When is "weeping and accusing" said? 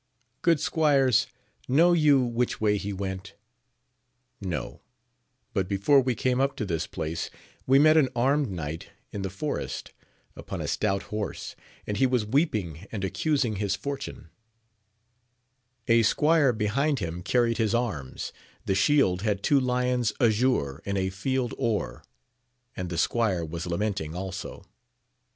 12.25-13.57